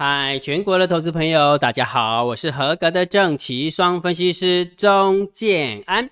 [0.00, 6.08] 嗨，全国的投资朋友，大家好，我是合格的正奇双分析师钟建安。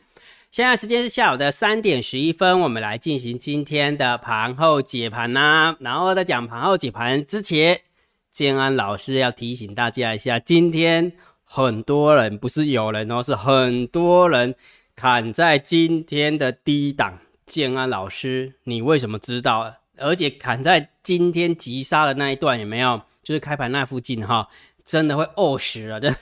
[0.50, 5.76] 现在时间是下午的三点十一分，我们来进行今天的盘后解盘呐。
[5.78, 7.80] 然后在讲盘后解盘之前，
[8.32, 11.12] 建安老师要提醒大家一下，今天
[11.44, 14.52] 很多人不是有人哦，是很多人
[14.96, 17.16] 砍在今天的低档。
[17.46, 19.72] 建安老师，你为什么知道？
[19.98, 23.00] 而且砍在今天急杀的那一段有没有？
[23.26, 24.48] 就是开盘那附近哈，
[24.84, 26.14] 真的会饿死了的。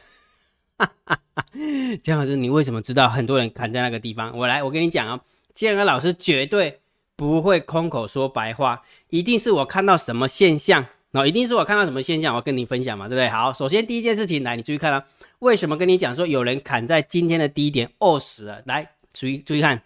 [2.02, 4.34] 姜老师，你为什么知道很多人砍在那个地方？
[4.34, 5.20] 我来，我跟你讲啊，
[5.52, 6.80] 建安老师绝对
[7.14, 13.28] 不会空口说白话，一定是我看到什么现象，那一定是我看到什么现象，我跟你分享嘛，对不对？
[13.28, 15.04] 好，首先第一件事情，来，你注意看啊，
[15.40, 18.62] 为什么跟你讲说有人砍在今天的低点饿死了？
[18.64, 19.82] 来，注意注意看，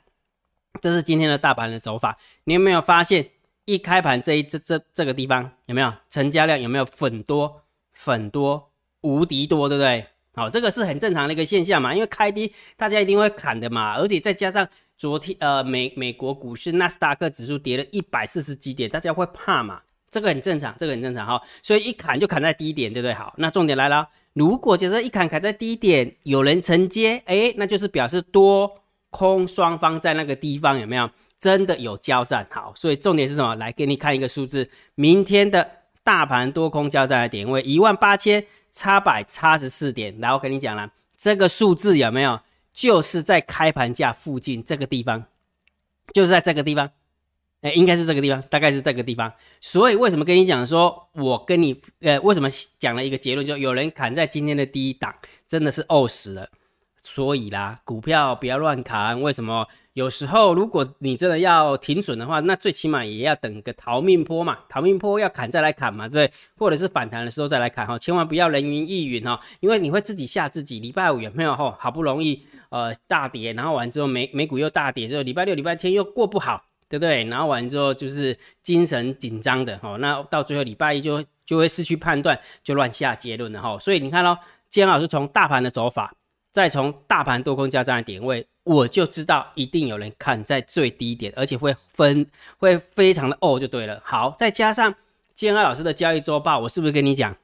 [0.81, 3.31] 这是今天的大盘的手法，你有没有发现？
[3.69, 6.59] 一开盘这一这这这个地方有没有成交量？
[6.59, 7.61] 有没有粉多
[7.93, 8.71] 粉多
[9.03, 10.07] 无敌多，对不对？
[10.35, 19.83] 好，这个是很正常的一个现象嘛，因为开低大家一定会砍的嘛，而且再加上昨天呃美美国股市纳斯达克指数跌了一百四十几点，大家会怕嘛？
[20.11, 23.13] 这个很正常，这个很正常哈，所以一砍就砍在低点，对不对？
[23.13, 28.81] 好，那重点来了，如果就是一砍砍在低点，有人承接，哎，那就是表示多
[29.11, 31.11] 空双方在那个地方有没有？
[31.39, 33.55] 真的有交战好，所以重点是什么？
[33.57, 35.71] 来给你看一个数字，明天的
[36.03, 40.17] 大盘多空交战的点位一万八千差百差十四点。
[40.21, 42.41] 然后跟你讲了，这个数字有没有？
[42.71, 45.25] 就是在开盘价附近这个地方，
[46.15, 46.89] 就是在这个地方，
[47.61, 49.33] 哎，应该是这个地方，大概是这个地方。
[49.61, 55.13] 所以为什么跟你讲说，我跟你呃，为什么讲了一个结论，就有人砍在今天的第一档，
[55.49, 56.49] 真的是呕死了。
[57.09, 59.21] 所以啦，股票不要乱砍。
[59.23, 59.67] 为什么？
[59.95, 64.59] 有时候如果你真的要停损的话，那最起码也要等个逃命坡嘛。
[64.69, 70.79] 逃命坡要砍再来砍嘛，对或者是反弹的时候再来砍哈，千万不要人云亦云哈，因为你会自己吓自己。
[70.81, 71.75] 礼拜五有没有吼？
[71.79, 77.25] 好不容易呃大跌，然后完之后美美股又大跌，之后礼拜六、礼拜天又过不好，对不对？
[77.25, 83.77] 然后完之后就是精神紧张的哈，那到最后礼拜一就就会失去判断，就乱下结论了哈。
[83.81, 84.37] 所以你看喽，
[84.69, 86.15] 今天老师从大盘的走法。
[86.51, 92.27] 再从大盘多空交战的点位，我就知道一定有人看在最低点，而且会分
[92.59, 94.01] 会非常的哦，就对了。
[94.05, 94.95] 好，再加上
[95.35, 97.37] 建安老师的交易周报，我是不是跟你讲？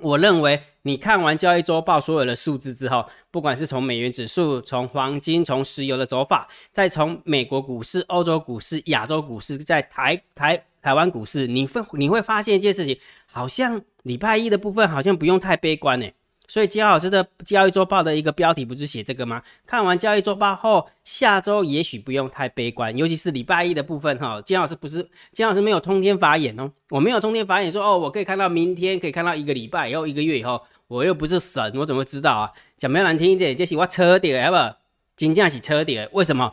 [0.00, 16.08] 我认为你看完交易周报所有的数字之后，不管是从美元指数、从黄金、从石油的走法，再从美国股市、欧洲股市、亚洲股市，在台台台湾股市，你会你会发现一件事情，好像礼拜一的部分好像不用太悲观呢。
[16.50, 19.40] 所以金老师的交易周报的一个标题不是写这个吗？
[19.64, 24.42] 看完交易周报后，下周也许不用太悲观，尤其是礼拜一的部分哈。
[24.42, 32.50] 金老师不是金老师没有通天法眼哦，我没有通天法眼说哦，我可以看到明天，可以看到一个礼拜以后，一个月以后，我又不是神，我怎么知道啊？
[32.76, 34.74] 讲比较难听一点，就是我车底，好不？
[35.14, 36.52] 金价是车底，为什么？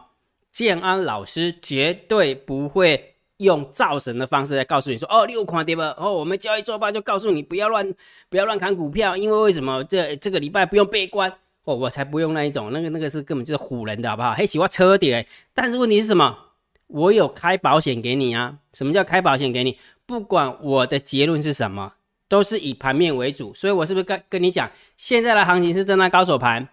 [0.52, 3.16] 建安老师绝对不会。
[3.38, 5.94] 用造神的方式来告诉你说，哦，六款跌吧？
[5.98, 7.94] 哦，我们交易周报就告诉你不要乱，
[8.30, 9.84] 不要乱砍股票，因为为什么？
[9.84, 11.32] 这这个礼拜不用悲观
[11.64, 14.34] 哦，我才不用那一种，那个那个是根本就是唬人的，好不好？
[14.34, 16.36] 嘿，喜欢车底，但是问题是什么？
[16.88, 18.58] 我有开保险给你啊？
[18.74, 19.78] 什么叫开保险给你？
[20.08, 21.94] 不管我的结论是什么，
[22.28, 26.68] 都是以盘面为主，所以我是不是跟跟你讲，现在的行情是震荡高手盘，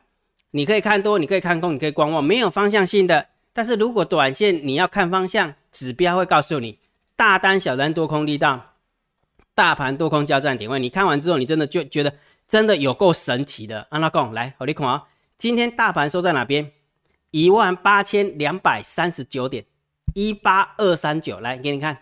[0.52, 3.26] 你可以看多，你可以看空，你可以观望，没有方向性的。
[3.52, 5.54] 但是如果短线你要看方向。
[5.74, 6.78] 指标会告诉你
[7.16, 8.72] 大单、小单、多空力道、
[9.54, 10.78] 大盘多空交战点位。
[10.78, 12.14] 你看完之后，你真的就觉得
[12.46, 13.86] 真的有够神奇的。
[13.90, 15.04] 安拉贡来，好，你看啊，
[15.36, 16.72] 今天大盘收在哪边？
[17.32, 19.66] 一万八千两百三十九点，
[20.14, 21.40] 一八二三九。
[21.40, 21.98] 来给你看，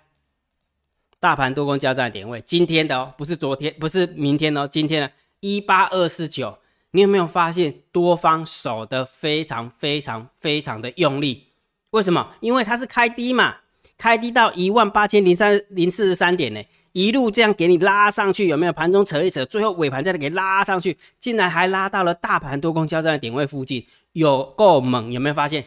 [1.19, 5.11] 大盘多空交战点位，今天的哦，不是昨天，不是明天哦，今天的
[5.41, 6.59] 一八二四九。
[6.95, 11.49] 你有没有发现多方守的非常非常非常的用力？
[11.93, 12.35] 为什么？
[12.41, 13.61] 因为它是开低嘛。
[14.03, 16.61] 开低到一万八千零三零四十三点呢，
[16.91, 18.73] 一路这样给你拉上去，有没有？
[18.73, 25.65] 盘中扯一扯，最后尾盘再给拉上去，竟然还拉到了大盘多空交战的点位附近，有够猛，有没有发现？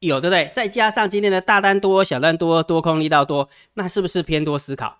[0.00, 0.50] 有，对不对？
[0.52, 4.98] 再加上今天的大单多，小单多，多空力道多，那是不是偏多思考？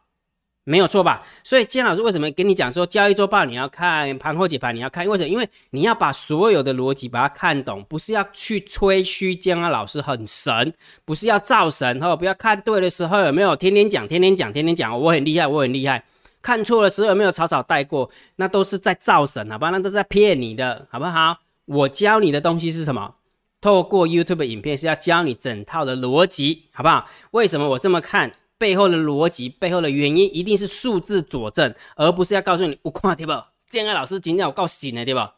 [0.64, 1.22] 没有错吧？
[1.42, 5.04] 所以姜老师为什么跟你讲说交易周报你要看盘后解盘你要看？
[5.08, 5.28] 为什么？
[5.28, 10.72] 因为你要把所有的逻辑把它看懂，不是要去吹嘘姜老师很神，
[11.04, 12.14] 不是要造神哈！
[12.14, 16.04] 不要看对的时候有没有天天讲，天天讲，天天讲，我很厉害，我很厉害。
[16.40, 18.08] 看错的时候有没有草草带过？
[18.36, 19.70] 那都是在造神，好吧？
[19.70, 21.38] 那都是在骗你的，好不好？
[21.64, 23.14] 我教你的东西是什么？
[23.60, 27.08] 透过 YouTube 影片是要教你整套的逻辑，好不好？
[27.32, 28.32] 为什么我这么看？
[28.62, 33.32] 背后的逻辑、背后的原因，一定是数字佐证，而不是要告诉你我看对不？
[33.68, 35.34] 建安老师今天我告醒了对吧？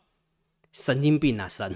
[0.73, 1.75] 神经病啊神！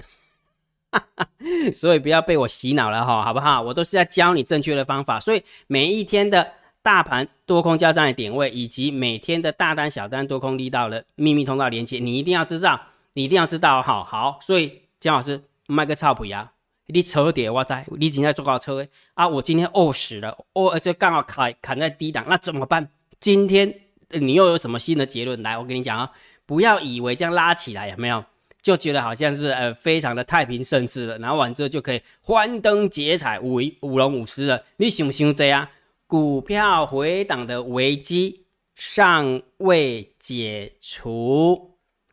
[1.73, 3.63] 所以不要被我洗脑了哈，好不好？
[3.63, 5.19] 我都是在教你正确的方法。
[5.19, 6.53] 所以每一天的
[6.83, 12.79] 大盘多空交战的点位，以及每天的大单、小单、多空力道的秘密通道连接，你一定要知道，
[13.15, 14.05] 你一定要知道哈。
[14.05, 16.53] 好，所以姜老师卖个操皮啊，
[16.89, 22.91] 你扯点我在，你今天做高车啊，我今天饿死了，饿而且刚好砍砍在低档，那怎么办？
[23.21, 23.73] 今天
[24.11, 25.43] 你又有什么新的结论？
[25.43, 26.11] 来，我跟你讲啊，
[26.47, 28.25] 不要以为这样拉起来有没有？
[28.61, 34.65] 就觉得好像是呃非常的太平盛世了，然后完之后就可以欢灯结彩、舞舞龙舞狮了。
[34.79, 35.69] 你想不想这样？
[36.07, 41.68] 股票回档的危机尚未解除。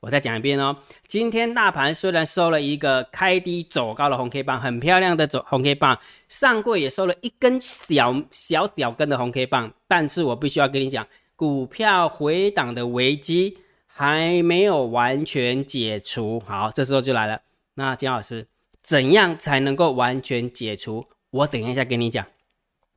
[0.06, 0.78] 我再讲一遍哦。
[1.08, 5.98] 今天大盘虽然收了一个开低走高的红 K 棒，很漂亮的走红 K 棒，
[6.30, 13.58] 上柜也收了一根小小小根的红 K 棒，但是我必须要跟你讲，股票回档的危机。
[13.98, 17.40] 还没有完全解除，好，这时候就来了。
[17.76, 18.46] 那金老师，
[18.84, 21.06] 怎样才能够完全解除？
[21.30, 22.26] 我等一下跟你讲。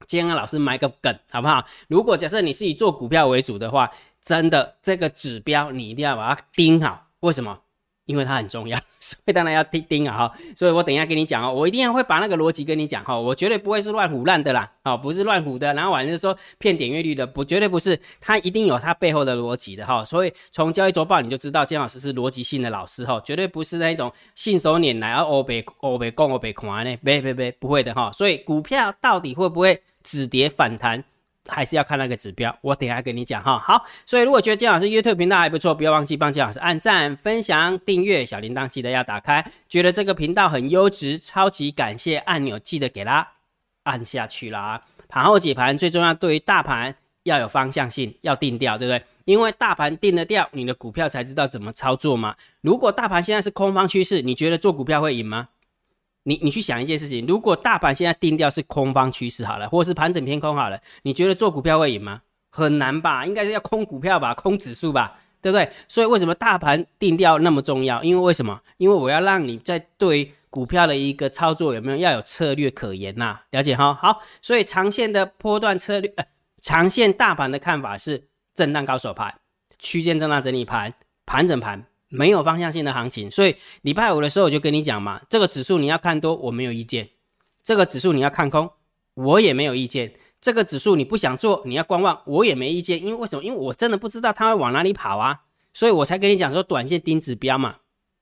[0.08, 1.64] 金安老师埋个梗，好不好？
[1.86, 3.88] 如果假设你是以做股票为主的话，
[4.28, 7.06] 真的这个指标你一定要把它盯好。
[7.20, 7.58] 为什么？
[8.04, 31.04] 因为它很重要， 所以当然要盯盯啊哈，所以我等一下跟你讲哦，我一定要会把那个逻辑跟你讲哈，我绝对不会是乱胡乱的啦，哦，不是乱胡的，然后晚上说骗点阅率的，不，绝对不是，它一定有它背后的逻辑的哈，所以从交易周报你就知道姜老师是逻辑性的老师哈，绝对不是那种信手拈来而欧北欧北攻欧北狂呢，别别别，不会的哈，所以股票到底会不会止跌反弹？
[31.48, 33.58] 还是要看那个指标，我等下跟你讲哈。
[33.58, 39.44] 好，所以如果觉得金老师 YouTube 频道还不错，不要忘记帮金老师按赞、分享、订阅，小铃铛记得要打开。
[39.68, 43.26] 觉得这个频道很优质，超级感谢按钮记得给它
[43.84, 44.80] 按下去啦。
[45.08, 49.02] 盘后解盘最重要，对于大盘要有方向性，要定调，对不对？
[49.24, 52.34] 因为大盘定了调，你的股票才知道怎么操作嘛。
[52.60, 55.48] 如果大盘现在是空方趋势，你觉得做股票会赢吗？
[56.28, 62.20] 你你去想一件事情，如果大盘现在定调是空方趋势好了，或者是盘整偏空好了，你觉得做股票会赢吗？
[62.50, 65.70] 很难吧，应该是要空股票吧，空指数吧，对不对？
[65.88, 68.04] 所以为什么大盘定调那么重要？
[68.04, 68.60] 因为为什么？
[68.76, 73.38] 因为我要让你在对股票的一个操作有没有要有策略可言呐？
[73.52, 73.94] 了解哈？
[73.94, 76.24] 好，所以长线的波段策略，呃，
[76.60, 78.22] 长线大盘的看法是
[78.54, 79.34] 震荡高手盘，
[79.78, 80.92] 区间震荡整理盘，
[81.24, 81.86] 盘整盘。
[82.08, 87.04] 没有方向性的行情，所以礼拜五的时候我就跟你讲嘛，这个指数你要看多，我没有意见；
[87.62, 88.70] 这个指数你要看空，
[89.14, 90.08] 我也没有意见；
[90.40, 92.98] 这个指数你不想做，你要观望，我也没意见。
[92.98, 93.44] 因为为什么？
[93.44, 95.40] 因为我真的不知道它会往哪里跑啊，
[95.74, 97.76] 所以我才跟你讲说短线盯指标嘛，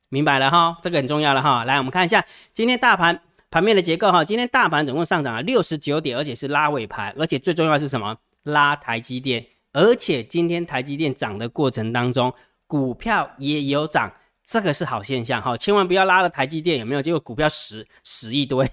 [0.09, 0.79] 明白了哈？
[0.83, 1.65] 这个很重要了哈。
[1.65, 8.17] 来，我们看一下今天大盘盘面的结构哈，今天大盘总共上涨了六十九点，而且是拉尾盘，而且最重要的是什么？
[8.43, 12.35] 拉台积电，而且今天台积电涨的过程当中。
[12.67, 17.03] 股票也有涨，这个是好现象哈，千万不要拉了台积电有没有？
[17.03, 18.69] 结果股票十十一堆，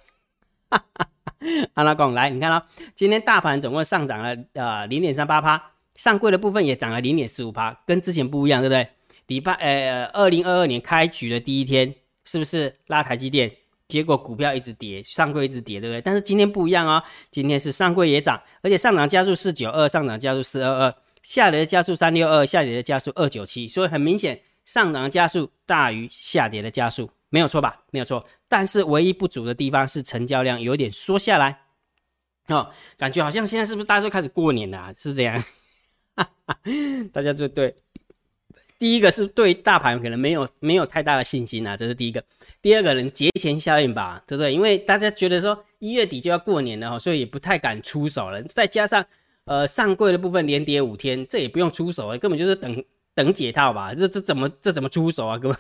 [1.74, 8.88] 阿拉贡来，你看到今天大盘总共上涨了呃零点三八趴，上柜的部分也涨了零点四五趴，跟之前不一样，对不对？
[9.28, 11.94] 礼拜呃二零二二年开局的第一天
[12.26, 13.52] 是不是拉台积电？
[13.88, 16.02] 结果股票一直跌，上柜一直跌，对不对？
[16.02, 20.96] 但是今天不一样哦，今天是上柜也涨，而且上涨加速四九二，上涨加速四二二。
[21.24, 27.84] 下跌的加速三六二，下跌的加速二九七，所以很明显，上涨的加速大于下跌的加速，没有错吧？
[27.92, 28.26] 没有错。
[28.50, 31.62] 但是唯一不足的地方是成交量有点缩下来，
[32.48, 34.94] 哦，感觉好像现在是不是大家都开始过年了？
[35.00, 35.42] 是这样，
[37.14, 37.74] 大家就对，
[38.78, 42.22] 第一个是对大盘可能没有没有太大的信心啊，这是第一个。
[42.62, 44.54] 第二个人节前效应吧，对不对？
[44.54, 49.06] 因为大家觉得说一月底就要过年了哈，所以也不太敢出手了，再加上。
[49.46, 52.82] 呃，上柜的部分连跌五天，这也不用出手啊，根本就是等
[53.14, 53.94] 等解套吧？
[53.94, 55.38] 这这怎么这怎么出手啊？
[55.38, 55.52] 哥，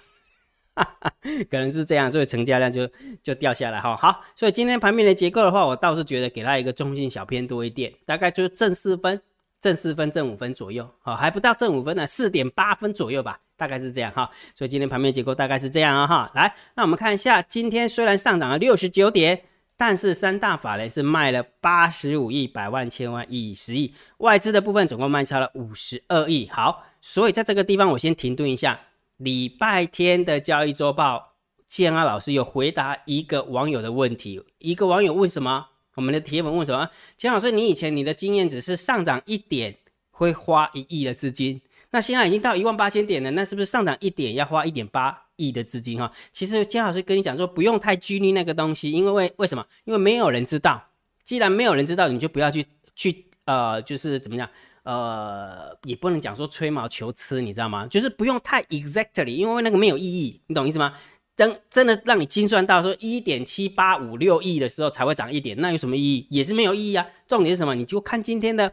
[1.51, 2.89] 可能是这样，所以成交量就
[3.21, 3.97] 就掉下来哈。
[3.97, 9.21] 好，所以今天盘面的结构的话，我倒是觉得给它一个中性小偏多一点，大概就是正四分、
[9.59, 14.31] 正四分、正五分左右，好，还不到正五分呢，四点八分左右吧，大概是这样哈。
[14.55, 16.31] 所以今天盘面结构大概是这样啊哈。
[16.33, 19.43] 来，那我们看一下，今天虽然上涨了六十九点。
[19.75, 26.47] 但是三大法雷是卖了八十五亿、百万、千万、亿、十亿，外资的部分总共卖超了五十二亿。
[26.51, 28.79] 好，所以在这个地方我先停顿一下。
[29.17, 31.33] 礼拜天的交易周报，
[31.67, 34.43] 建安老师有回答一个网友的问题。
[34.57, 35.67] 一个网友问什么？
[35.95, 36.89] 我们的铁粉问什么？
[37.15, 39.77] 建老师，你以前你的经验只是上涨一点
[40.09, 41.61] 会花一亿的资金，
[41.93, 45.21] 那现在已经到一万八千点了，那是不是上涨一点要花一点八？
[45.35, 49.65] 亿的资金哈，其实姜老师跟你讲说，不用太拘泥那个东西，因为为为什么？
[49.83, 50.89] 因为没有人知道。
[51.23, 52.63] 既然没有人知道，你就不要去
[52.95, 54.47] 去呃，就是怎么讲？
[54.83, 57.87] 呃，也不能讲说吹毛求疵，你知道吗？
[57.87, 60.93] 就是不用太 exactly，因为那个没有意义，你懂意思吗？
[61.35, 66.27] 真真的让你精算到说一点七八五六亿的时候才会涨一点，那有什么意义？
[66.29, 67.07] 也是没有意义啊。
[67.27, 67.73] 重点是什么？
[67.73, 68.71] 你就看今天的，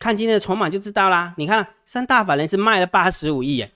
[0.00, 1.34] 看今天的筹码就知道啦。
[1.36, 3.70] 你看三大法人是卖了八十五亿耶，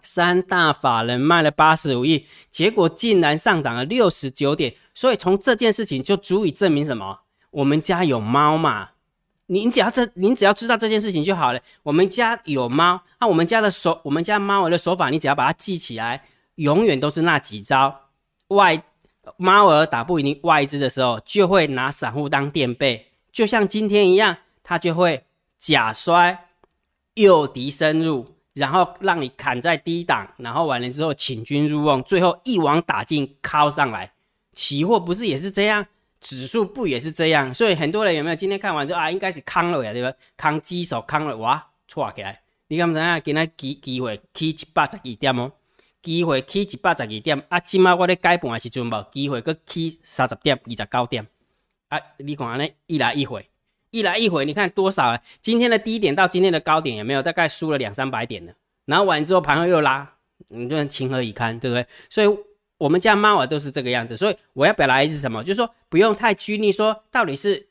[0.00, 4.72] 三大法人卖了八十五亿，结果竟然上涨了六十九点。
[4.94, 7.18] 所以从这件事情就足以证明什么？
[7.50, 8.90] 我们家有猫嘛？
[9.46, 11.60] 您只要这，您只要知道这件事情就好了。
[11.82, 18.08] 我们家有猫，那我们家的手，我们家猫儿的手法，你只要把它记起来，永远都是那几招。
[18.48, 18.80] 外
[19.36, 25.24] 猫儿打不赢外资的时候，就会拿散户当垫背，就像今天一样，它就会
[25.62, 26.48] 假摔
[27.14, 34.12] 诱敌深入，然后让你砍在低档，然后完了之后请君入瓮，最后一网打尽，敲上来。
[34.52, 35.86] 期货不是也是这样？
[36.20, 37.54] 指数不也是这样？
[37.54, 40.12] 所以很多人有没有今天看完之后啊，应该是康了呀，对吧？
[40.36, 42.42] 康基手康了哇，错起来。
[42.66, 43.22] 你敢不知影？
[43.24, 45.52] 今天机机会起一百十二点哦，
[46.02, 47.60] 机会起一百十二点啊！
[47.60, 51.26] 今麦我咧改盘的时阵无机会，佮起三十点、二十九点
[51.88, 52.00] 啊！
[52.18, 53.46] 你看安尼，一来一回，
[53.92, 55.20] 一来一回，你看多少啊？
[55.40, 57.22] 今天的低点到今天的高点有没有？
[57.22, 58.52] 大概输了两三百点了。
[58.86, 60.14] 然后完之后盘后又拉，
[60.48, 61.86] 你就情何以堪，对不对？
[62.10, 62.26] 所以。
[62.78, 65.40] 我们家猫啊都是这个样子，所以我要表达的是什么？
[65.44, 67.64] 就是说不用太拘泥，说到底是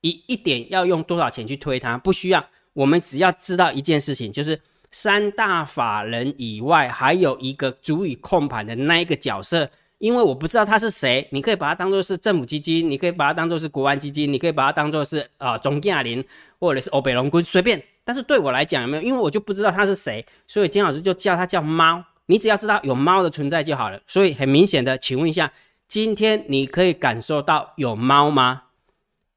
[0.00, 2.42] 一一点要用多少钱去推它，不需要。
[2.72, 4.58] 我们只要知道一件事情，就是
[4.90, 9.70] 三大法人以外还有一个足以控盘的那一个角色。
[10.04, 16.22] 因为我不知道他是谁，你可以把它当做是政府基金，你可以把它当做是国安基金，你可以把它当做是啊中亚林
[16.60, 17.82] 或者是欧北龙股，随便。
[18.04, 19.02] 但是对我来讲有没有？
[19.02, 22.04] 因为我就不知道他是谁，所以金老师就叫他叫猫。
[22.26, 25.50] 你只要知道有猫的存在就好了，所以很明显的，请问一下，
[25.88, 28.64] 今天你可以感受到有猫吗？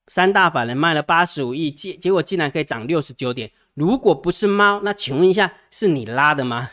[0.09, 3.50] 三大法人卖了八十五亿，结结果竟然可以涨六十九点。
[3.74, 6.71] 如果不是猫，那请问一下，是你拉的吗？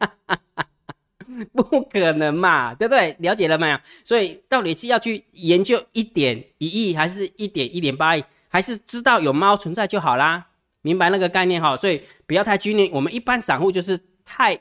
[1.52, 3.16] 不可能嘛，对不对？
[3.20, 3.78] 了解了没有？
[4.04, 10.46] 所以到底是要去研究一点一亿，还是一点一点八亿，还是知道有猫存在就好啦？
[10.82, 11.76] 明白那个概念哈？
[11.76, 12.90] 所以不要太拘泥。
[12.92, 14.60] 我们一般散户就是太。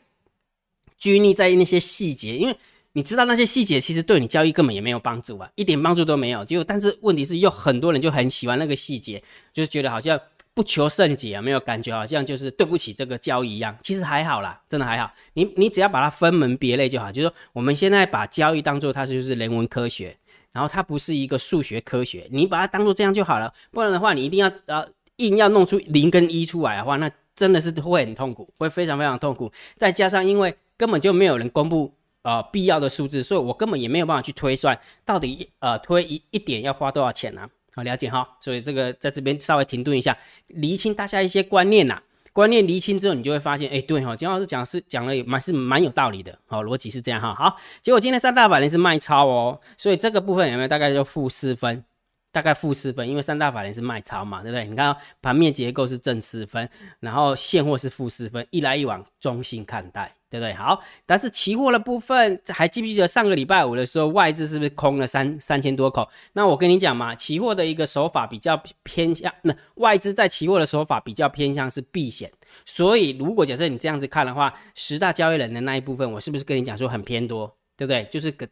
[0.97, 2.55] 拘泥在那些细节，因为
[2.93, 6.43] 你知道那些细节其实对你交易根本也没有帮助啊，一点帮助都没有。
[6.43, 9.21] 结果，但是问题是，有很多人就很喜欢那个细节，
[9.53, 10.19] 就是觉得好像
[10.55, 13.77] 不求甚解啊，没有感觉，好像就是对不起这个交易一样。
[13.83, 15.13] 其实还好啦，真的还好。
[15.33, 20.15] 你你只要把它分门别类就好，就是说我们现在把交易当做它就是人文科学，
[20.53, 23.53] 然后它不是一个数学科学，你把它当做这样就好了。
[23.71, 29.51] 不然的话，你一定要呃硬要弄出零跟一出来的话，那真的是会很痛苦，会非常非常痛苦。
[29.75, 37.49] 再加上因为根本就没有人公布呃必要的数字，所以我根本也没有办法去推算到底呃推一一点要花多少钱呢？
[37.75, 40.17] 好了解哈，所以这个在这边稍微停顿一下，
[40.47, 42.01] 厘清大家一些观念呐。
[42.31, 47.33] 观念厘清之后，你就会发现，哎，对哈，金老师讲是讲了蛮是蛮有道理的，好，逻辑是这样哈。
[47.33, 51.83] 好，结果今天三大板人是卖超哦，所以这个部分有没有大概就负四分？
[52.35, 54.65] 大概负四分，因为三大法人是卖超嘛，对不对？
[54.67, 60.11] 你看盘面结构是正四分，然后现货是负四分，一来一往，中性看待。
[60.27, 60.53] 对不对？
[60.53, 66.05] 好，但是期货的部分还记不记得上个礼拜五的时候，外资是不是空了三三千多口？
[66.33, 72.29] 那我跟你讲嘛，期货的一个手法比较偏向，那外资在期货的手法比较偏向是避险。
[72.65, 77.55] 所以如果假设你这样子看的话，十大交易人的那一部分，我是不是跟你讲说很偏多？
[77.77, 78.05] 对不对？
[78.11, 78.45] 就是个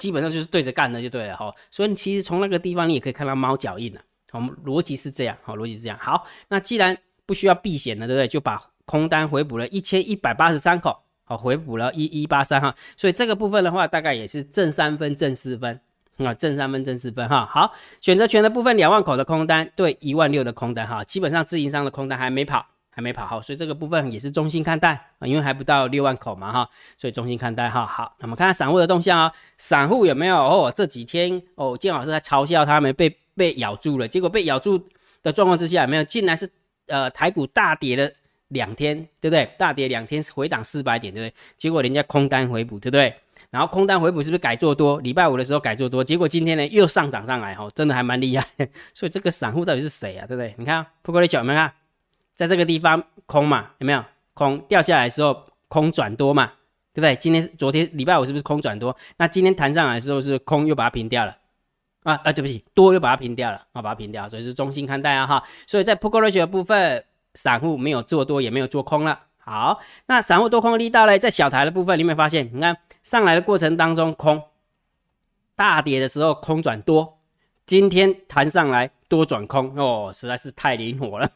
[0.00, 1.54] 基本上就是对着干的就对了哈。
[1.70, 4.00] 所以你其实从那个地方你也可以看到猫脚印了。
[4.32, 5.98] 我们逻辑是这样，好，逻辑是这样。
[6.00, 8.28] 好，那既然不需要避险的，对不对？
[8.28, 10.96] 就把空单回补了一千一百八十三口。
[11.24, 15.80] 好，回补了一一八三哈，所以这个部分的话，大概也是正三分、正四分
[16.18, 17.46] 啊，正三分、正四分哈。
[17.46, 27.86] 好，选择权的部分，两万口的空单对一万六的空单哈，基本上自营商的空单还没跑，还没跑好，所以这个部分也是中心看待啊，因为还不到六万口嘛哈，所以中心看待哈。
[27.86, 30.72] 好，那么看看散户的动向啊，散户有没有哦？
[30.74, 34.88] 这几天哦，建老师在嘲笑他们被被咬住了，结果被咬住
[35.22, 36.04] 的状况之下，有没有？
[36.04, 36.50] 竟然是
[36.86, 38.12] 呃台股大跌的。
[38.50, 39.48] 两天对不对？
[39.56, 41.34] 大跌两天回档四百点对不对？
[41.56, 43.14] 结果人家空单回补对不对？
[43.48, 45.00] 然后空单回补是不是改做多？
[45.02, 48.44] 礼拜五的时候改做多，结果今天呢又上涨上来哈，真的还蛮厉害。
[48.92, 50.26] 所以这个散户到底是谁啊？
[50.26, 50.52] 对不对？
[50.58, 51.72] 你看破过的脚有没有看？
[52.40, 53.68] 在这个地方空嘛？
[53.76, 56.46] 有没有空掉下来的时候空转多嘛？
[56.94, 57.14] 对不对？
[57.16, 58.96] 今天是昨天礼拜五是不是空转多？
[59.18, 61.36] 那今天弹上来的时候是空又把它平掉了
[62.04, 62.32] 啊啊！
[62.32, 65.44] 对不起，多又把它平掉了啊，把它平掉，所以是中心看待啊哈。
[65.66, 67.04] 所以在破过的部分。
[67.34, 69.20] 散户没有做多，也没有做空了。
[69.38, 71.16] 好，那散户多空力道呢？
[71.16, 72.50] 在小台的部分，你有没有发现？
[72.52, 74.42] 你看上来的过程当中，空
[75.54, 77.20] 大跌的时候空转多，
[77.66, 81.30] 今天弹上来多转空哦，实在是太灵活了。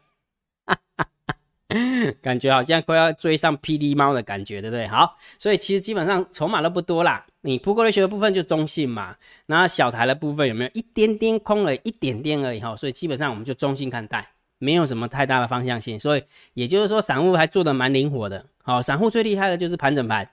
[2.20, 4.86] 感觉好像快要追上霹雳猫的感觉，对不对？
[4.86, 7.24] 好，所以其实基本上筹码都不多啦。
[7.40, 9.16] 你扑克类学的部分就中性嘛，
[9.46, 12.76] 然后小台的部分有没有一点点空了，一点点而已哈。
[12.76, 14.28] 所以基本上我们就中性看待，
[14.58, 15.98] 没有什么太大的方向性。
[15.98, 18.44] 所以也就是说，散户还做的蛮灵活的。
[18.62, 20.28] 好，散户最厉害的就是盘整盘，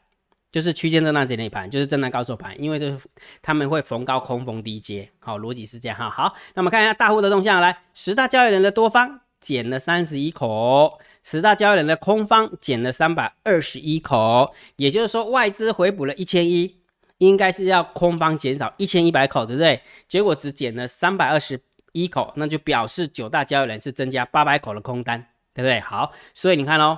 [0.51, 2.99] 就是区间震荡整理盘，就是震荡高手盘，因为就是
[3.41, 5.09] 他们会逢高空逢低接。
[5.19, 6.09] 好，逻辑是这样哈。
[6.09, 10.97] 好，那么看一下大户的动向，来十大交易人的多方减了三十一口。
[11.23, 16.79] 十大交易人的空方减了三百二十一口，也就是说外资回补了一千一，
[17.17, 19.81] 应该是要空方减少一千一百口，对不对？
[20.07, 25.79] 结果只减了三百二十一口，那就表示九大交易人是增加八百口的空单，对不对？
[25.81, 26.97] 好，所以你看哦，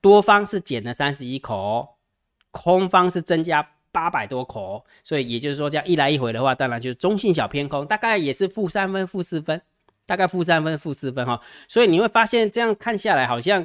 [0.00, 1.96] 多方是减了三十一口，
[2.50, 9.62] 空方是增加八百多口，所以也就是说这样一来一回的话，当然就是中性小偏空，大概也是负三分、负四分。
[10.10, 13.64] 大概负三分、负四分哈，所以你会发现这样看下来，好像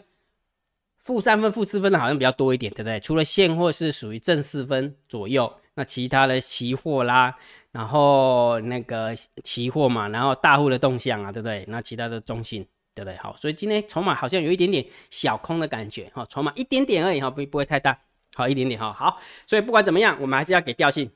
[0.99, 2.99] 负三分、负四分的好像比较多一点，对不对？
[2.99, 7.35] 除了现货是属于正四分左右，那其他的期货啦，
[7.71, 11.65] 然后那个期货嘛，然后大户的动向啊，对不对？
[11.67, 13.17] 那其他的中性，对不对？
[13.17, 17.97] 好，所以今天筹码好像有一点点小空的感觉哈，筹码一点点而已哈，不不会太大，
[18.35, 21.09] 好一点点哈，好，所以不管怎么样，我们还是要给调性，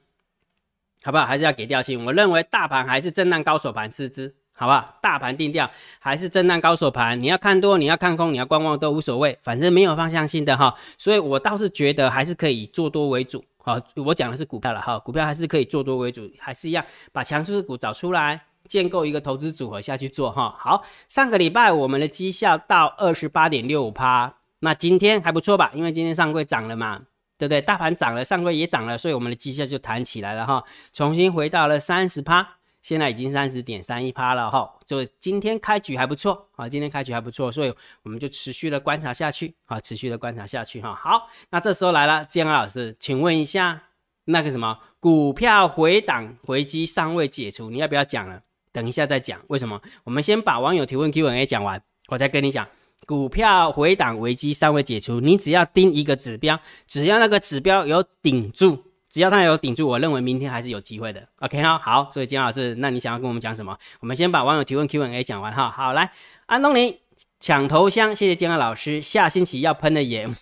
[1.03, 1.27] 好不好？
[1.27, 2.03] 还是要给调性。
[2.03, 4.33] 我认为大盘还是震荡高手盘四支。
[4.59, 4.93] 好不好？
[4.99, 10.75] 大盘定调还是震荡高手盘，你要看多，你要看空，你要观望都无所谓，反正没有方向性的哈。
[10.97, 13.41] 所以我倒是觉得还是可以做多为主。
[13.59, 20.53] 好，我讲的是股票了哈，股票还是可以做多为主，还是一样把强势股找出来，建构一个投资组合下去做哈。
[20.59, 25.71] 好，上个礼拜我们的绩效到二十八点六五趴，那今天还不错吧？
[25.73, 27.03] 因为今天上柜涨了嘛，
[27.37, 27.61] 对不对？
[27.61, 30.61] 大盘涨了，上柜也涨了，所以我们的绩效就弹起来了哈，
[30.91, 32.58] 重新回到了三十趴。
[32.81, 40.95] 现在已经三十点三一趴了哈，就今天开局还不错啊，今天开局还不错，所以我们就持续的观察下去啊，持续的观察下去哈。
[40.95, 43.81] 好，那这时候来了，建安老师，请问一下，
[44.25, 48.41] 那个什么股票回档回击尚未解除，你要不要讲了？
[48.71, 49.81] 等一下再讲，为什么？
[50.05, 52.67] 我们先把网友提问 Q&A 讲完，我再跟你讲，
[53.05, 58.85] 股票回档危机尚未解除，你只要盯一个指标，只要那个指标有顶住。
[59.09, 61.27] 只要他有顶住，我认为明天还是有机会的。
[61.39, 63.77] OK 哈，好，所以金老师，那你想要跟我们讲什么？
[63.99, 65.69] 我们先把网友提问 Q&A 讲完哈。
[65.69, 66.11] 好，来，
[66.45, 66.99] 安东尼
[67.39, 69.01] 抢头香，谢谢金老师。
[69.01, 70.35] 下星期要喷的盐，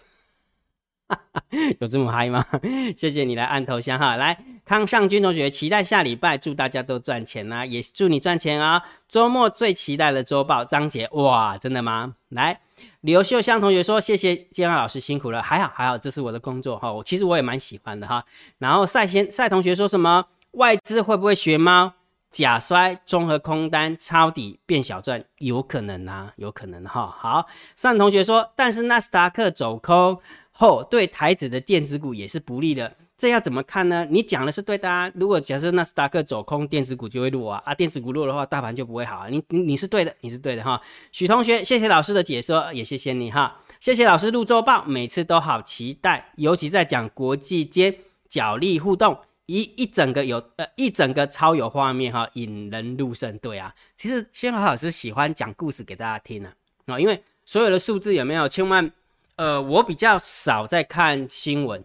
[1.80, 2.46] 有这么嗨吗？
[2.98, 4.16] 谢谢你来按头像哈。
[4.16, 8.84] 来，康尚军同学，期待下礼拜，祝大家都赚钱呐，也祝你赚钱啊。
[9.08, 12.16] 周末最期待的周报，张杰，哇，真的吗？
[12.30, 12.60] 来。
[13.02, 16.92] 刘秀香同学说：“谢谢建安老师辛苦了，还好还好，这是我的工作哈。
[16.92, 18.26] 我其实我也蛮喜欢的哈。
[18.58, 21.94] 然后赛先赛同学说什么外资会不会学猫
[22.30, 25.24] 假摔综合空单抄底变小赚？
[25.38, 27.08] 有可能啊，有可能哈。
[27.18, 30.20] 好，上同学说，但是纳斯达克走空
[30.58, 34.06] 后对台子的电子股也是不利的。”这要怎么看呢？
[34.12, 35.12] 你讲的是对的啊。
[35.16, 39.28] 如果假设纳斯达克走空，电子股就会弱啊，啊，电子股弱的话，大盘就不会好啊。
[39.28, 40.80] 你你你是对的，你是对的哈。
[41.12, 43.60] 许同学，谢谢老师的解说，也谢谢你哈。
[43.80, 47.96] 谢谢老师录周报，每次都好期待，尤其在讲国际间
[48.30, 49.18] 角力互动，
[49.48, 53.36] 一一整个有呃一整个超有画面哈，引人入胜。
[53.40, 56.54] 对啊，其实千华老师喜欢讲故事给大家听啊，
[56.86, 58.48] 啊，因为所有的数字有没有？
[58.48, 58.92] 千万
[59.38, 61.84] 呃，我比较少在看新闻。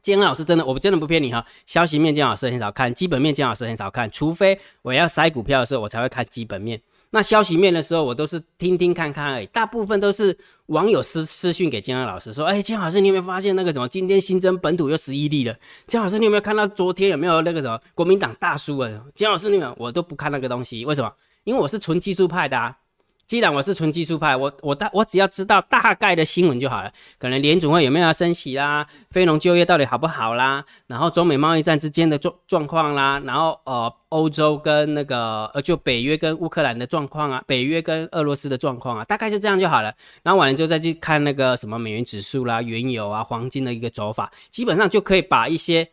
[0.00, 1.44] 建安老师真的，我真的不骗你哈。
[1.64, 6.80] 消息面建老师很少看，基本面建老师很少看，除非我要筛股票的时候，我才会看基本面。
[7.10, 9.46] 那消息面的时候，我都是听听看看而已。
[9.46, 13.86] 大部分都是网友私私讯给建安老师说：“哎，建老师，你有没有发现那个什么？
[13.86, 15.54] 今天新增本土又十一例了。
[15.86, 18.90] 建老师，你有没有看到昨天有没有那个什么国民党大输啊？
[19.14, 21.12] 建老师，你们我都不看那个东西，为什么？
[21.44, 22.76] 因为我是纯技术派的啊。”
[23.32, 26.92] 既然我是纯技术派，我我大我只要知道大概的新闻就好了。
[27.18, 39.94] 可能联总会有没有要升息啦，非农就业到底好不好啦，然后中美贸易战之间的状状况啦，然后呃欧洲跟那个呃就北约跟乌克兰的状况啊，北约跟俄罗斯的状况啊，大概就这样就好了。
[40.22, 45.88] 然后完了之后再去看那个什么美元指数啦、原油啊、黄金的一个走法，基本上就可以把一些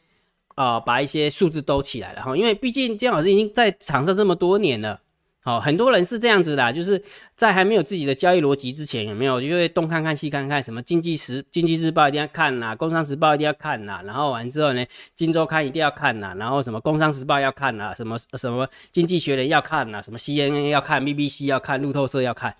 [0.58, 2.36] 呃把一些数字都起来了哈。
[2.36, 5.00] 因为毕竟姜老师已经在场上这么多年了。
[5.42, 7.02] 好，很多人是这样子的，就是
[7.34, 22.54] 在还没有自己的交易逻辑之前，有没有就会东看看西看看，什么经济时经济日报一定要看呐，工商时报一定要看呐，然后完之后呢，金周刊一定要看呐，然后什么工商时报要看呐，什么什么经济学人要看呐，什么 CNN 要看，BBC 要看，路透社要看。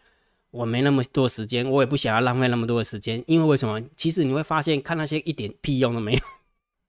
[0.52, 3.80] 我没那么多时间，我也不想要浪费那么多的时间，因为为什么？
[3.96, 6.20] 其实你会发现看那些一点屁用都没有。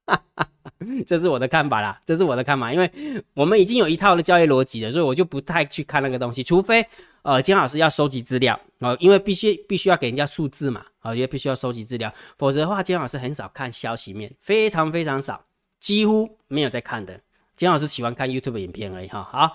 [0.07, 0.49] 哈哈
[1.07, 2.91] 这是我的看法啦，这是我的看法，因为
[3.35, 6.85] 我们已经有一套的交易逻辑了，所以我就不太去看那个东西，除非
[7.23, 15.45] 呃金老师要收集资料啊，因为必须必须要给人家数字嘛，啊，因为必须要收集资料，否则的话金老师很少看消息面，非常非常少，
[15.79, 17.21] 几乎没有在看的。
[17.61, 19.23] 金老师喜欢看 YouTube 影片而已哈。
[19.23, 19.55] 好，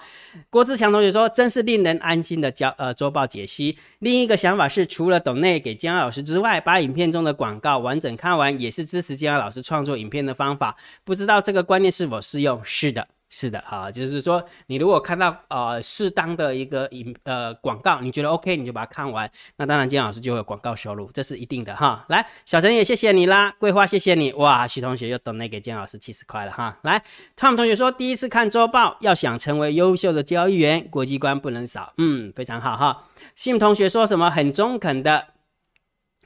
[0.52, 3.80] 郭志强同学说，真是令人安心的交呃周报解析。
[3.98, 10.78] 另一个想法是，除了董内给金老师之外，把影片中的广告完整看完，也是支持金老师创作影片的方法。
[11.04, 12.64] 不知道这个观念是否适用？
[12.64, 13.08] 是的。
[13.28, 19.30] 是的，哈，就是说，你如果看到呃适当的一个影呃广告，你觉得 OK，你就把它看完。
[19.58, 22.06] 那当然，金老师就会有广告收入，这是一定的哈。
[22.08, 26.78] 来，小陈也谢谢你啦，桂花谢谢你，哇，徐同学又等那给金老师七十块了哈。
[26.84, 27.04] 来
[27.36, 33.08] ，Tom 同学说第一次看周报，要想成为优秀的交易员，国际观不能少，嗯，非常好哈。
[33.36, 35.30] 信同学说什么很中肯的。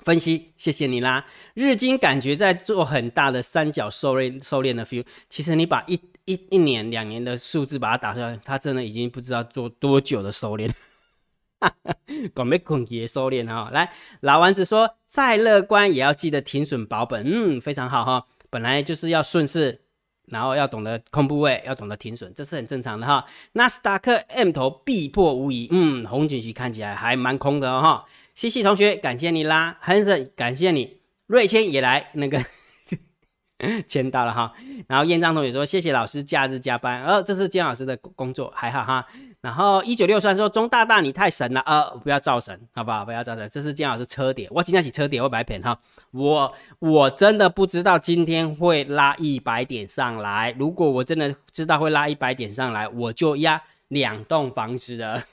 [0.03, 1.25] 分析，谢谢你啦。
[1.55, 5.99] 日经感觉在做很大的三角收敛收敛的 feel，其实你把一
[6.29, 10.69] 一一年两年的数字把它打出来，他真的已经不知道做多久的收敛。
[11.59, 11.95] 哈哈，
[12.35, 13.71] 准备恐也收敛哈。
[13.73, 18.27] 来，老丸子说，再乐观也要记得停损保本，嗯，非常好哈。
[18.51, 19.81] 本来就是要顺势，
[20.27, 23.25] 然后要懂得空部位，要懂得停损，这是很正常的哈。
[23.53, 28.05] 纳斯达克 M 头必破无疑，嗯，红景旗看起来还蛮空的哈。
[28.35, 32.39] 西西同学，感谢你啦，亨森，感谢你，瑞谦也来那个
[33.87, 34.51] 签到了哈。
[34.87, 39.05] 然后燕章同学说，谢谢老师假日加班，呃，这是姜老师的工作，还好哈。
[39.41, 43.05] 然后一九六三说，钟大大你太神了，呃，不要造神，好不好？
[43.05, 45.77] 不要造神，这是姜老师车点，我今天起车点，我白骗哈。
[46.11, 55.23] 我我真的不知道今天会拉一百点上来，如果我真的知道会拉一百点上来，我就压两栋房子的。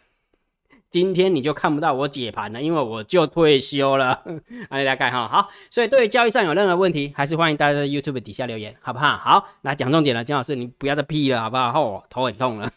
[0.90, 4.22] 今天你就看不到我解盘了，因为我就退休了。
[4.70, 9.16] 大家看哈，好，所以对于交易上有任何问题，还是欢迎大家在 YouTube 底下留言，好不好？
[9.16, 11.81] 好，来讲重点了，姜老师，你不要再屁了，好不好？
[11.81, 12.72] 哦，头很痛了。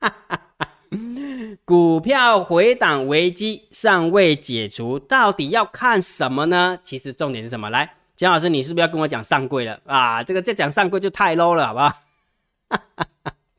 [1.64, 6.78] 股票回档危机尚未解除，到底要看什么呢？
[6.82, 7.70] 其实重点是什么？
[7.70, 10.22] 来，姜老师，你是不是要跟我讲上柜了啊？
[10.22, 11.92] 这个再讲上柜就太 low 了，好不好？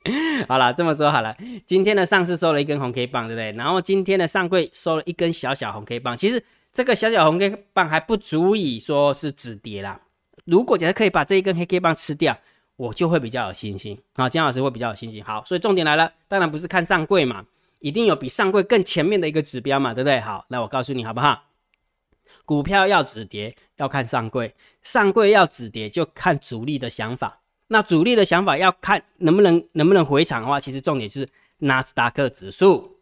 [0.50, 1.36] 好了，这么说好了，
[1.66, 3.52] 今天的上市收了一根红 K 棒，对不对？
[3.54, 10.00] 然后今天的上柜收了一根小小红 K 棒，其实这个小小红 K 棒还不足以说是止跌啦。
[10.46, 12.38] 如果假设可以把这一根黑 K 棒吃掉，
[12.76, 14.28] 我就会比较有信心啊。
[14.28, 15.24] 姜老师会比较有信心。
[15.24, 17.46] 好，所以重点来了，当然不是看上柜嘛，
[17.80, 20.20] 一定有比上柜更前面的一个指标嘛，对不对？
[20.20, 21.44] 好，那我告诉你好不好？
[22.44, 27.40] 股票要止跌要看上柜，上柜要止跌就看主力的想法。
[27.68, 31.28] 那主力的想法要看能不能能不能回场的话，其实重点就是
[31.60, 32.98] 纳斯达克指数，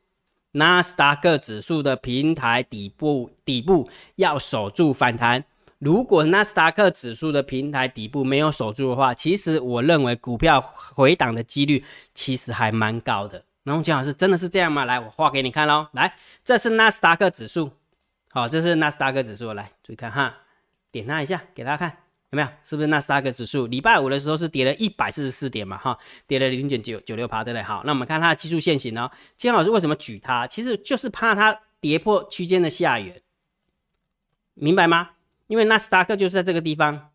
[0.51, 5.43] 纳斯达克指数的平台底部底部要守住反弹。
[5.79, 13.43] 如果纳斯达克指数的平台底部没有守住的话，其实我认为股票回档的几率其实还蛮高的。
[13.63, 14.85] 然后姜老师真的是这样吗？
[14.85, 15.87] 来，我画给你看喽。
[15.93, 17.71] 来，这是纳斯达克指数，
[18.29, 20.37] 好，这是纳斯达克指数，来注意看哈，
[20.91, 21.97] 点它一下，给大家看。
[22.31, 22.47] 有没有？
[22.63, 25.77] 是不是纳斯达克指数礼拜五的时候是跌了一百四十四点嘛？
[25.77, 27.61] 哈，跌了零点九九六趴，对不对？
[27.61, 29.09] 好，那我们看它的技术线型呢？
[29.35, 30.47] 今天老师为什么举它？
[30.47, 33.21] 其实就是怕它跌破区间的下缘，
[34.53, 35.09] 明白吗？
[35.47, 37.09] 因为纳斯达克就是在这个地方，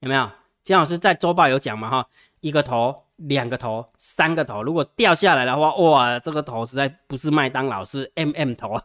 [0.00, 0.30] 有没有？
[0.62, 1.90] 金老师在周报有讲嘛？
[1.90, 2.08] 哈，
[2.40, 8.80] 一个头、两个头、三个头，如果掉下来的话，哇，这个头实在不是麦当劳，是 M M 头，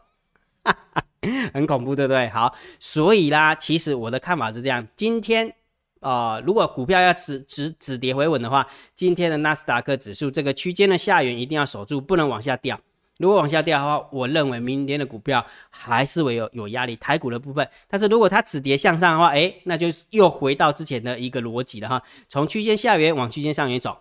[1.54, 2.28] 很恐怖，对不对？
[2.28, 5.54] 好，所以啦，其实我的看法是这样，今天。
[6.00, 12.80] 啊，如果股票要止止止跌回稳的话，今天的纳斯达克指数这个区间的下缘一定要守住，不能往下掉。
[13.18, 17.68] 如果往下掉的话，我认为明天的股票还是会有有压力，台股的部分。
[17.86, 23.98] 但是如果它止跌向上的话，哎，那就是又回到之前的一个逻辑了哈，从区间下缘往区间上缘走，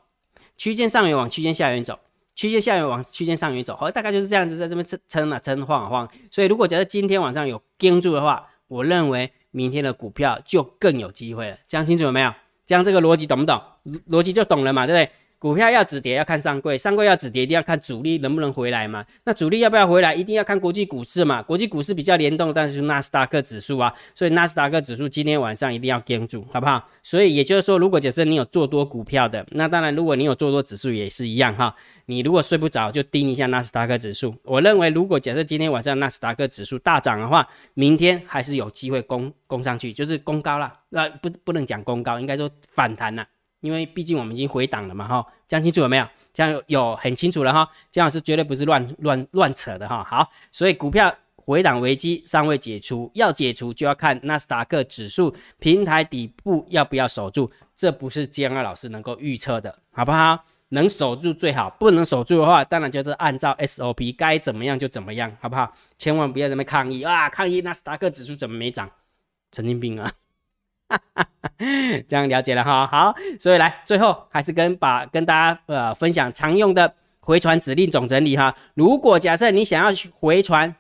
[0.56, 2.00] 区间上缘往区间下缘走，
[2.34, 6.10] 区间下缘往区间上缘走，好，大概就是这样子在这边撑撑啊撑晃啊晃。
[6.32, 9.30] 所以如果假设今天晚上有盯住的话，我认为。
[9.52, 12.34] 明天的股票就更有机会了，讲清楚了没有？
[12.66, 13.62] 讲这个逻辑懂不懂？
[14.10, 15.12] 逻辑就懂了嘛，对不对？
[15.40, 19.06] 股票要止跌要看上柜，上柜要止跌一定要看主力能不能回来嘛。
[19.24, 21.42] 那主力要不要回来，一定要看国际股市嘛。
[21.42, 26.86] 国际股市比较联动，但是纳斯达克指数啊，所以纳斯达克指数今天晚上一定要跟住，好不好？
[27.02, 31.74] 所以也就是说，如果假设你有做多股票的，那当然如果你有做多指数也是一样哈。
[32.08, 34.36] 你如果睡不着，就盯一下纳斯达克指数。
[34.44, 40.74] 我认为，如果假设今天晚上纳斯达克指数大涨的话，明天还是有机会攻攻上去，就是攻高了。
[40.90, 43.26] 那不不能讲攻高，应该说反弹了。
[43.62, 46.08] 因为毕竟我们已经回档了嘛，哈，讲清楚了没有？
[46.34, 50.04] 这样有很清楚了哈，姜老师绝对不是乱乱乱扯的哈。
[50.04, 60.46] 好，所以股票回档危机尚未解除，要解除就要看纳斯达克指数平台底部要不要守住，这不是江二老师能够预测的，好不好？
[60.72, 65.74] 能守住最好，不能守住的话，当然就是按照 SOP 该怎么样就怎么样，好不好？
[65.98, 67.28] 千万不要这么抗议啊！
[67.28, 68.88] 抗议纳斯达克指数怎么没涨？
[69.52, 70.12] 神经病啊！
[72.08, 72.88] 这样了解了哈。
[72.88, 78.56] 好，所以来最后还是跟把跟大家呃分享常用的回传指令总整理哈。
[78.74, 80.76] 如果假设你想要回传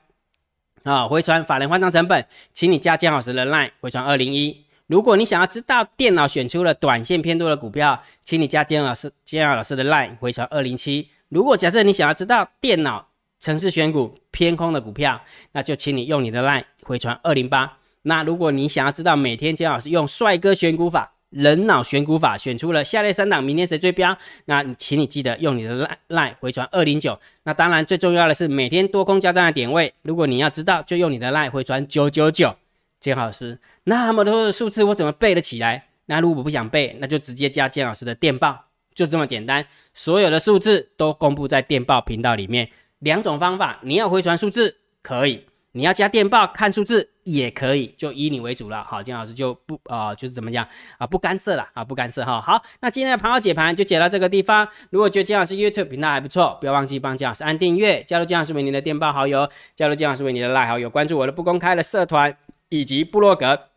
[0.84, 4.65] 啊，回传法人换仓成本，请你加建老师的 line 回传二零一。
[4.88, 11.10] 如果你想要知道电脑选出了短线偏多的股票，请你加建老师建老师的 line 回传二零七。
[11.28, 13.08] 如果假设你想要知道电脑
[13.39, 17.78] 城市选股偏空的股票，那就请你用你的 line 回传二零八。
[18.04, 24.18] 那如果你想要知道每天姜老师用帅哥选股法、人脑选股法选出了下列三档，明天谁追标？
[24.46, 27.20] 那请你记得用你的赖赖回传二零九。
[27.44, 32.56] 那当然最重要的是每天多空交战的点位，如果你要知道，就用你的赖回传九九九。
[33.00, 35.88] 姜老师那么多的数字我怎么背得起来？
[36.08, 39.66] 那如果不想背，那就直接加姜老师的电报，就这么简单。
[39.94, 42.70] 所有的数字都公布在电报频道里面。
[43.00, 45.46] 两种方法，你要回传数字可以。
[45.74, 48.84] 你要加电报看数字也可以，就以你为主了。
[48.84, 52.42] 好，金老师就不啊，就是怎么讲啊，不干涉了啊，不干涉哈。
[52.42, 54.68] 好，那今天的盘后解盘就解到这个地方。
[54.90, 62.36] 如果觉得金老师 YouTube 频道还不错，不要忘记帮金老师按订阅，加入金老师为你的电报好友，加入金老师为你的赖好友，关注我的不公开的社团
[62.70, 63.68] 以及部落格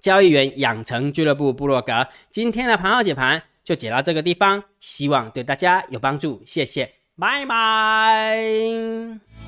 [0.00, 2.06] 交易员养成俱乐部部落格。
[2.30, 9.47] 今天的盘后解盘就解到这个地方，希望对大家有帮助，谢谢，拜拜。